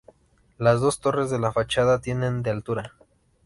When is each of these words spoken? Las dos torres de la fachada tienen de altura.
Las 0.57 0.81
dos 0.81 0.99
torres 0.99 1.29
de 1.29 1.37
la 1.37 1.51
fachada 1.51 2.01
tienen 2.01 2.41
de 2.41 2.49
altura. 2.49 2.95